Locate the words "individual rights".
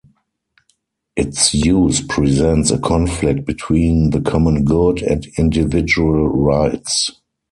5.37-7.11